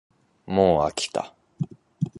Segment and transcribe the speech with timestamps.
[0.47, 1.35] もうあきた